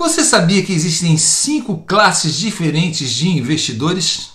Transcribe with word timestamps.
Você 0.00 0.24
sabia 0.24 0.62
que 0.62 0.72
existem 0.72 1.18
cinco 1.18 1.84
classes 1.86 2.34
diferentes 2.34 3.10
de 3.10 3.28
investidores? 3.28 4.30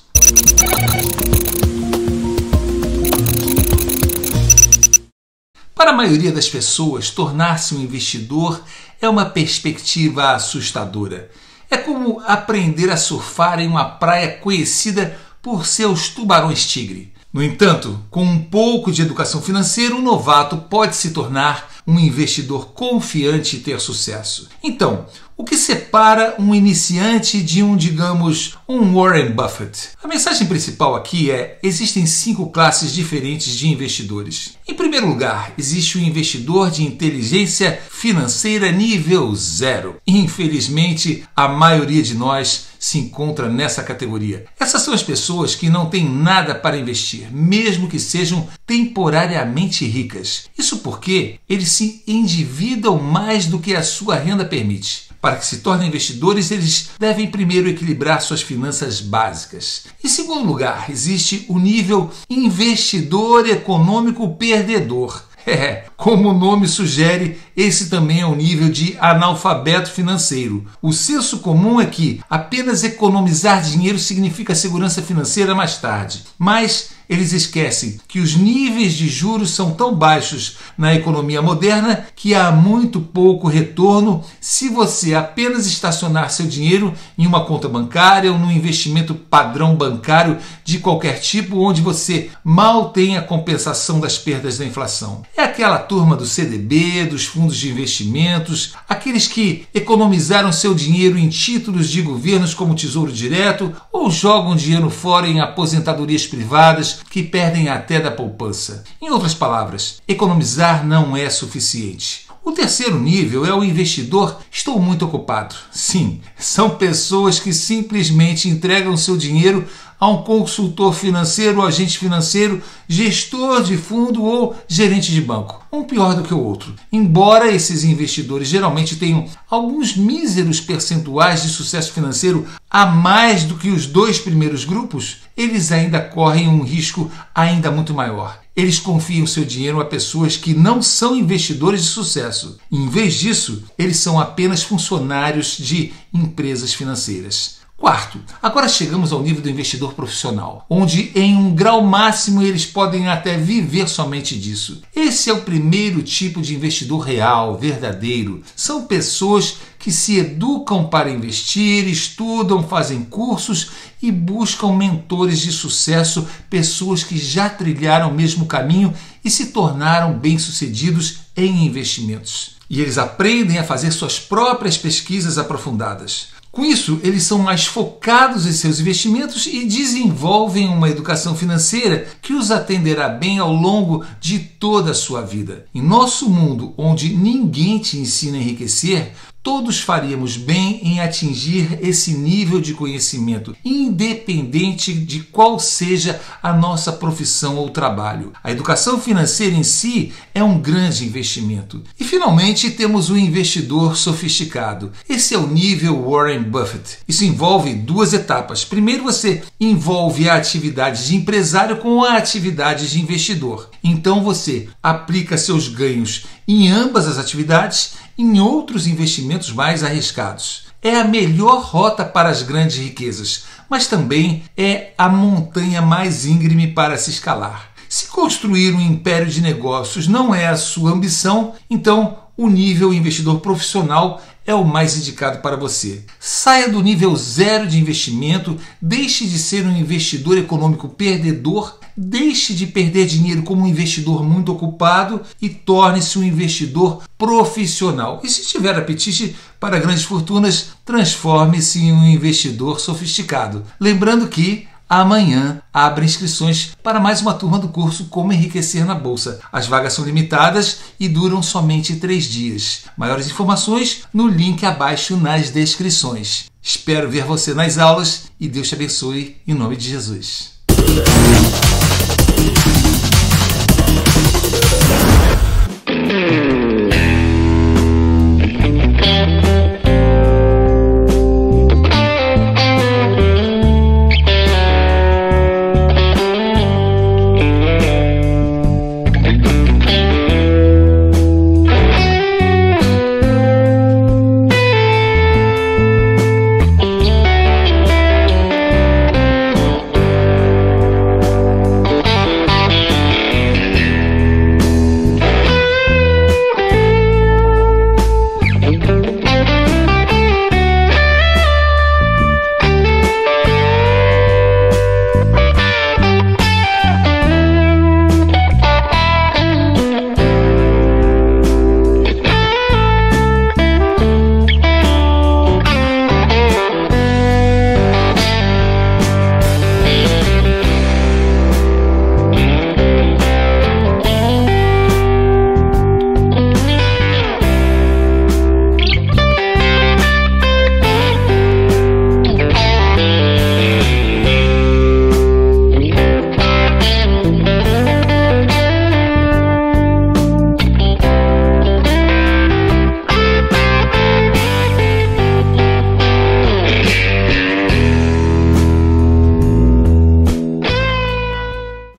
Para 5.74 5.90
a 5.90 5.94
maioria 5.94 6.32
das 6.32 6.48
pessoas, 6.48 7.10
tornar-se 7.10 7.74
um 7.74 7.82
investidor 7.82 8.62
é 9.02 9.10
uma 9.10 9.26
perspectiva 9.26 10.34
assustadora. 10.36 11.32
É 11.68 11.78
como 11.78 12.20
aprender 12.28 12.92
a 12.92 12.96
surfar 12.96 13.60
em 13.60 13.68
uma 13.68 13.86
praia 13.86 14.38
conhecida 14.38 15.20
por 15.42 15.66
seus 15.66 16.10
tubarões-tigre. 16.10 17.12
No 17.34 17.42
entanto, 17.42 18.00
com 18.12 18.24
um 18.24 18.40
pouco 18.40 18.92
de 18.92 19.02
educação 19.02 19.42
financeira, 19.42 19.96
um 19.96 20.02
novato 20.02 20.58
pode 20.58 20.96
se 20.96 21.10
tornar 21.10 21.74
um 21.88 22.00
investidor 22.00 22.68
confiante 22.68 23.58
e 23.58 23.60
ter 23.60 23.80
sucesso. 23.80 24.50
Então, 24.64 25.06
o 25.38 25.44
que 25.44 25.58
separa 25.58 26.36
um 26.40 26.56
iniciante 26.56 27.42
de 27.42 27.62
um, 27.62 27.76
digamos, 27.76 28.58
um 28.68 28.94
Warren 28.94 29.32
Buffett? 29.32 29.90
A 30.02 30.08
mensagem 30.08 30.48
principal 30.48 30.96
aqui 30.96 31.30
é: 31.30 31.60
existem 31.62 32.06
cinco 32.06 32.50
classes 32.50 32.94
diferentes 32.94 33.54
de 33.54 33.68
investidores. 33.68 34.58
Em 34.68 34.74
primeiro 34.74 35.08
lugar, 35.08 35.54
existe 35.58 35.98
o 35.98 36.02
investidor 36.02 36.72
de 36.72 36.84
inteligência 36.84 37.80
financeira 37.90 38.72
nível 38.72 39.36
zero. 39.36 39.98
Infelizmente, 40.08 41.26
a 41.36 41.48
maioria 41.48 42.02
de 42.02 42.16
nós 42.16 42.68
se 42.80 43.00
encontra 43.00 43.50
nessa 43.50 43.84
categoria. 43.84 44.46
Essas 44.60 44.84
são 44.84 44.94
as 44.94 45.04
pessoas 45.04 45.56
que 45.56 45.70
não 45.70 45.88
têm 45.88 46.08
nada 46.08 46.54
para 46.54 46.78
investir, 46.78 47.28
mesmo 47.32 47.90
que 47.90 48.00
sejam 48.00 48.48
temporariamente 48.66 49.86
ricas. 49.86 50.46
Isso 50.58 50.78
porque 50.78 51.40
eles 51.50 51.72
se 51.72 52.04
endividam 52.08 53.00
mais 53.00 53.48
do 53.48 53.60
que 53.60 53.76
a 53.76 53.84
sua 53.84 54.16
renda 54.16 54.46
permite. 54.46 55.05
Para 55.26 55.38
que 55.38 55.46
se 55.48 55.58
tornem 55.58 55.88
investidores, 55.88 56.52
eles 56.52 56.92
devem 57.00 57.26
primeiro 57.26 57.68
equilibrar 57.68 58.22
suas 58.22 58.44
finanças 58.44 59.02
básicas. 59.02 59.86
Em 60.04 60.08
segundo 60.08 60.46
lugar, 60.46 60.88
existe 60.88 61.48
o 61.50 61.58
nível 61.58 62.12
investidor 62.30 63.50
econômico 63.50 64.36
perdedor. 64.36 65.24
É, 65.48 65.86
como 65.96 66.30
o 66.30 66.34
nome 66.34 66.68
sugere, 66.68 67.38
esse 67.56 67.88
também 67.88 68.22
é 68.22 68.26
o 68.26 68.34
nível 68.34 68.68
de 68.68 68.98
analfabeto 69.00 69.92
financeiro. 69.92 70.66
O 70.82 70.92
senso 70.92 71.38
comum 71.38 71.80
é 71.80 71.86
que 71.86 72.20
apenas 72.28 72.84
economizar 72.84 73.62
dinheiro 73.62 74.00
significa 74.00 74.56
segurança 74.56 75.04
financeira 75.04 75.54
mais 75.54 75.78
tarde. 75.78 76.24
Mas 76.36 76.95
eles 77.10 77.32
esquecem 77.32 78.00
que 78.08 78.20
os 78.20 78.36
níveis 78.36 78.94
de 78.94 79.08
juros 79.08 79.52
são 79.52 79.72
tão 79.72 79.94
baixos 79.94 80.58
na 80.78 80.94
economia 80.94 81.42
moderna 81.42 82.06
que 82.16 82.34
há 82.34 82.52
muito 82.52 83.00
pouco 83.00 83.48
retorno 83.48 84.24
se 84.42 84.70
você 84.70 85.14
apenas 85.14 85.68
estacionar 85.68 86.30
seu 86.30 86.48
dinheiro 86.48 86.94
em 87.18 87.28
uma 87.28 87.46
conta 87.46 87.68
bancária 87.70 88.32
ou 88.32 88.38
num 88.38 88.52
investimento 88.52 89.14
padrão 89.14 89.76
bancário 89.76 90.38
de 90.64 90.80
qualquer 90.80 91.20
tipo, 91.20 91.60
onde 91.60 91.82
você 91.82 92.30
mal 92.44 92.90
tem 92.90 93.18
a 93.18 93.22
compensação 93.22 94.00
das 94.00 94.18
perdas 94.18 94.58
da 94.58 94.66
inflação. 94.66 95.24
É 95.36 95.44
aquela 95.44 95.78
turma 95.78 96.16
do 96.16 96.26
CDB, 96.26 97.06
dos 97.06 97.26
fundos 97.26 97.58
de 97.58 97.70
investimentos, 97.70 98.74
aqueles 98.88 99.28
que 99.28 99.66
economizaram 99.74 100.52
seu 100.52 100.74
dinheiro 100.74 101.18
em 101.18 101.30
títulos 101.30 101.90
de 101.90 102.02
governos 102.02 102.54
como 102.54 102.76
Tesouro 102.76 103.12
Direto 103.12 103.74
ou 103.92 104.10
jogam 104.10 104.56
dinheiro 104.56 104.90
fora 104.90 105.28
em 105.28 105.40
aposentadorias 105.40 106.26
privadas 106.26 106.95
que 107.10 107.24
perdem 107.24 107.70
até 107.70 108.00
da 108.00 108.12
poupança. 108.12 108.84
Em 109.02 109.10
outras 109.10 109.34
palavras, 109.34 110.02
economizar 110.08 110.86
não 110.86 111.16
é 111.16 111.30
suficiente. 111.30 112.26
O 112.46 112.52
terceiro 112.52 113.00
nível 113.00 113.44
é 113.44 113.52
o 113.52 113.64
investidor 113.64 114.38
estou 114.52 114.80
muito 114.80 115.04
ocupado. 115.04 115.56
Sim, 115.72 116.22
são 116.38 116.70
pessoas 116.70 117.40
que 117.40 117.52
simplesmente 117.52 118.48
entregam 118.48 118.96
seu 118.96 119.18
dinheiro 119.18 119.68
a 120.00 120.08
um 120.08 120.22
consultor 120.22 120.94
financeiro, 120.94 121.66
agente 121.66 121.98
financeiro, 121.98 122.62
gestor 122.88 123.64
de 123.64 123.78
fundo 123.78 124.24
ou 124.24 124.56
gerente 124.68 125.12
de 125.12 125.22
banco. 125.22 125.66
Um 125.72 125.84
pior 125.84 126.16
do 126.16 126.24
que 126.24 126.34
o 126.34 126.40
outro. 126.40 126.76
Embora 126.92 127.52
esses 127.52 127.84
investidores 127.84 128.48
geralmente 128.48 128.96
tenham 128.98 129.26
alguns 129.50 129.96
míseros 129.96 130.62
percentuais 130.62 131.42
de 131.42 131.50
sucesso 131.50 131.92
financeiro 131.94 132.46
a 132.70 132.86
mais 132.86 133.44
do 133.44 133.56
que 133.56 133.70
os 133.70 133.88
dois 133.88 134.20
primeiros 134.20 134.66
grupos, 134.66 135.25
eles 135.36 135.72
ainda 135.72 136.02
correm 136.02 136.48
um 136.48 136.64
risco 136.64 137.12
ainda 137.34 137.72
muito 137.72 137.94
maior. 137.94 138.40
Eles 138.56 138.80
confiam 138.80 139.28
seu 139.28 139.44
dinheiro 139.44 139.82
a 139.82 139.86
pessoas 139.86 140.38
que 140.38 140.54
não 140.54 140.82
são 140.82 141.16
investidores 141.16 141.82
de 141.82 141.88
sucesso. 141.88 142.58
Em 142.72 142.88
vez 142.88 143.16
disso, 143.16 143.64
eles 143.78 143.98
são 143.98 144.20
apenas 144.20 144.64
funcionários 144.64 145.58
de 145.58 145.92
empresas 146.14 146.74
financeiras. 146.74 147.66
Quarto, 147.78 148.18
agora 148.42 148.70
chegamos 148.70 149.12
ao 149.12 149.22
nível 149.22 149.42
do 149.42 149.50
investidor 149.50 149.94
profissional, 149.94 150.66
onde 150.70 151.12
em 151.14 151.36
um 151.36 151.54
grau 151.54 151.84
máximo 151.84 152.42
eles 152.42 152.66
podem 152.66 153.10
até 153.10 153.38
viver 153.38 153.90
somente 153.90 154.40
disso. 154.40 154.82
Esse 154.96 155.30
é 155.30 155.34
o 155.34 155.42
primeiro 155.42 156.02
tipo 156.02 156.42
de 156.42 156.56
investidor 156.56 157.00
real, 157.00 157.58
verdadeiro. 157.58 158.42
São 158.56 158.86
pessoas 158.86 159.58
que 159.86 159.92
se 159.92 160.18
educam 160.18 160.88
para 160.88 161.12
investir, 161.12 161.88
estudam, 161.88 162.68
fazem 162.68 163.04
cursos 163.04 163.70
e 164.02 164.12
buscam 164.12 164.76
mentores 164.76 165.40
de 165.40 165.52
sucesso, 165.52 166.28
pessoas 166.50 167.04
que 167.04 167.16
já 167.16 167.48
trilharam 167.48 168.10
o 168.10 168.14
mesmo 168.16 168.48
caminho 168.48 168.92
e 169.24 169.30
se 169.30 169.52
tornaram 169.52 170.18
bem-sucedidos 170.18 171.20
em 171.38 171.68
investimentos. 171.68 172.56
E 172.68 172.82
eles 172.82 172.98
aprendem 172.98 173.60
a 173.60 173.64
fazer 173.64 173.92
suas 173.92 174.20
próprias 174.20 174.76
pesquisas 174.76 175.38
aprofundadas. 175.38 176.30
Com 176.52 176.66
isso, 176.66 177.00
eles 177.04 177.22
são 177.22 177.38
mais 177.38 177.66
focados 177.66 178.48
em 178.48 178.54
seus 178.54 178.80
investimentos 178.80 179.46
e 179.46 179.66
desenvolvem 179.66 180.68
uma 180.68 180.90
educação 180.90 181.36
financeira 181.36 182.08
que 182.24 182.34
os 182.34 182.50
atenderá 182.50 183.08
bem 183.08 183.38
ao 183.38 183.54
longo 183.54 184.04
de 184.20 184.40
toda 184.40 184.92
a 184.92 184.96
sua 184.96 185.22
vida. 185.22 185.66
Em 185.76 185.82
nosso 185.82 186.28
mundo, 186.28 186.74
onde 186.76 187.10
ninguém 187.10 187.78
te 187.78 188.00
ensina 188.00 188.38
a 188.38 188.42
enriquecer, 188.42 189.12
todos 189.46 189.80
faríamos 189.80 190.38
bem 190.38 190.80
em 190.82 191.00
atingir 191.00 191.78
esse 191.80 192.16
nível 192.16 192.60
de 192.60 192.74
conhecimento, 192.74 193.56
independente 193.64 194.92
de 194.92 195.20
qual 195.20 195.60
seja 195.60 196.20
a 196.42 196.52
nossa 196.52 196.92
profissão 196.92 197.58
ou 197.58 197.70
trabalho. 197.70 198.34
A 198.44 198.52
educação 198.52 199.00
financeira 199.00 199.56
em 199.56 199.62
si 199.62 200.12
é 200.34 200.44
um 200.44 200.58
grande 200.58 201.06
investimento. 201.06 201.84
E 202.00 202.04
finalmente 202.04 202.72
temos 202.72 203.12
o 203.12 203.18
investidor 203.18 203.96
sofisticado. 203.96 204.92
Esse 205.08 205.36
é 205.36 205.38
o 205.38 205.46
nível 205.46 206.10
Warren 206.10 206.42
Buffett. 206.42 206.98
Isso 207.08 207.24
envolve 207.24 207.76
duas 207.76 208.14
etapas. 208.14 208.66
Primeiro, 208.66 209.04
você 209.04 209.44
envolve 209.62 210.28
a 210.28 210.38
atividade 210.38 211.06
de 211.06 211.16
empresário 211.16 211.78
com 211.78 212.04
a 212.04 212.18
atividade 212.18 212.90
de 212.90 213.00
investidor. 213.00 213.70
Então 213.84 214.24
você 214.24 214.68
aplica 214.82 215.38
seus 215.38 215.68
ganhos 215.68 216.26
em 216.48 216.72
ambas 216.72 217.08
as 217.08 217.20
atividades 217.20 217.94
em 218.18 218.40
outros 218.40 218.88
investimentos 218.88 219.52
mais 219.52 219.84
arriscados. 219.84 220.66
É 220.82 221.00
a 221.00 221.04
melhor 221.04 221.64
rota 221.64 222.06
para 222.06 222.30
as 222.30 222.42
grandes 222.42 222.78
riquezas, 222.78 223.46
mas 223.70 223.88
também 223.88 224.44
é 224.56 224.94
a 224.98 225.10
montanha 225.10 225.82
mais 225.82 226.26
íngreme 226.26 226.68
para 226.68 226.98
se 226.98 227.10
escalar. 227.10 227.72
Se 227.90 228.08
construir 228.08 228.74
um 228.74 228.82
império 228.82 229.28
de 229.28 229.42
negócios 229.42 230.08
não 230.08 230.34
é 230.34 230.48
a 230.48 230.58
sua 230.58 230.92
ambição, 230.92 231.54
então 231.70 232.20
o 232.38 232.50
nível 232.50 232.94
investidor 232.94 233.40
profissional 233.40 234.22
é 234.46 234.54
o 234.54 234.64
mais 234.64 234.96
indicado 234.98 235.40
para 235.40 235.56
você. 235.56 236.04
Saia 236.20 236.70
do 236.70 236.82
nível 236.82 237.16
zero 237.16 237.68
de 237.68 237.80
investimento, 237.80 238.58
deixe 238.82 239.26
de 239.26 239.40
ser 239.40 239.66
um 239.66 239.76
investidor 239.76 240.38
econômico 240.38 240.88
perdedor, 240.88 241.80
deixe 241.98 242.54
de 242.54 242.68
perder 242.68 243.08
dinheiro 243.08 243.44
como 243.44 243.64
um 243.64 243.68
investidor 243.68 244.24
muito 244.24 244.52
ocupado 244.52 245.22
e 245.42 245.50
torne-se 245.50 246.20
um 246.20 246.24
investidor 246.24 247.04
profissional. 247.18 248.22
E 248.24 248.30
se 248.30 248.46
tiver 248.46 248.78
apetite 248.78 249.36
para 249.60 249.80
grandes 249.80 250.04
fortunas, 250.04 250.70
transforme-se 250.86 251.80
em 251.80 251.92
um 251.92 252.06
investidor 252.06 252.80
sofisticado. 252.80 253.64
Lembrando 253.80 254.28
que 254.28 254.68
Amanhã 254.88 255.64
abre 255.74 256.06
inscrições 256.06 256.74
para 256.84 257.00
mais 257.00 257.20
uma 257.20 257.34
turma 257.34 257.58
do 257.58 257.70
curso 257.70 258.06
Como 258.06 258.32
Enriquecer 258.32 258.86
na 258.86 258.94
Bolsa. 258.94 259.40
As 259.52 259.66
vagas 259.66 259.94
são 259.94 260.06
limitadas 260.06 260.80
e 261.00 261.10
duram 261.10 261.42
somente 261.42 261.96
três 261.96 262.26
dias. 262.26 262.84
Maiores 262.96 263.26
informações 263.26 264.04
no 264.14 264.28
link 264.28 264.64
abaixo 264.64 265.18
nas 265.18 265.50
descrições. 265.50 266.46
Espero 266.62 267.10
ver 267.10 267.26
você 267.26 267.56
nas 267.56 267.80
aulas 267.80 268.26
e 268.40 268.48
Deus 268.48 268.70
te 268.70 268.76
abençoe 268.76 269.38
em 269.48 269.56
nome 269.56 269.76
de 269.76 269.90
Jesus. 269.90 270.54